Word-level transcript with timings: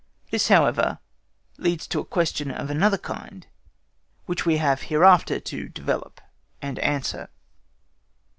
This, 0.31 0.47
however, 0.47 0.97
leads 1.59 1.85
to 1.85 1.99
a 1.99 2.03
question 2.03 2.49
of 2.49 2.71
another 2.71 2.97
kind 2.97 3.45
which 4.25 4.47
we 4.47 4.57
have 4.57 4.81
hereafter 4.89 5.39
to 5.39 5.69
develop 5.69 6.19
and 6.59 6.79
answer. 6.79 7.29